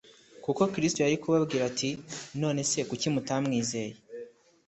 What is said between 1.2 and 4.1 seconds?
kubabwira ati: none se kuki mutamwizeye?